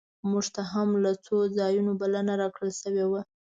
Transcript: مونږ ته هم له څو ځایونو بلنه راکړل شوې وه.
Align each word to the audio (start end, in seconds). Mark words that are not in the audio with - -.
مونږ 0.29 0.45
ته 0.55 0.61
هم 0.71 0.89
له 1.03 1.11
څو 1.25 1.37
ځایونو 1.57 1.91
بلنه 2.01 2.33
راکړل 2.41 2.71
شوې 2.81 3.05
وه. 3.11 3.21